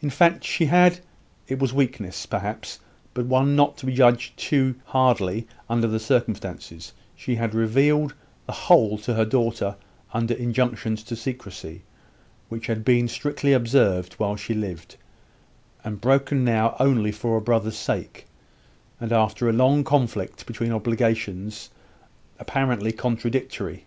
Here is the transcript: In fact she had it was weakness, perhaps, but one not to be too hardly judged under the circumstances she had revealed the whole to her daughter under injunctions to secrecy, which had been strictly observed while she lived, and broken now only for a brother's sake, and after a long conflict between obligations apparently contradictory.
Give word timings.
In 0.00 0.10
fact 0.10 0.42
she 0.42 0.64
had 0.64 0.98
it 1.46 1.60
was 1.60 1.72
weakness, 1.72 2.26
perhaps, 2.26 2.80
but 3.14 3.26
one 3.26 3.54
not 3.54 3.76
to 3.76 3.86
be 3.86 3.94
too 4.36 4.74
hardly 4.86 5.42
judged 5.42 5.54
under 5.68 5.86
the 5.86 6.00
circumstances 6.00 6.92
she 7.14 7.36
had 7.36 7.54
revealed 7.54 8.14
the 8.46 8.52
whole 8.52 8.98
to 8.98 9.14
her 9.14 9.24
daughter 9.24 9.76
under 10.12 10.34
injunctions 10.34 11.04
to 11.04 11.14
secrecy, 11.14 11.82
which 12.48 12.66
had 12.66 12.84
been 12.84 13.06
strictly 13.06 13.52
observed 13.52 14.14
while 14.14 14.34
she 14.34 14.54
lived, 14.54 14.96
and 15.84 16.00
broken 16.00 16.42
now 16.44 16.74
only 16.80 17.12
for 17.12 17.36
a 17.36 17.40
brother's 17.40 17.78
sake, 17.78 18.26
and 18.98 19.12
after 19.12 19.48
a 19.48 19.52
long 19.52 19.84
conflict 19.84 20.46
between 20.46 20.72
obligations 20.72 21.70
apparently 22.40 22.90
contradictory. 22.90 23.84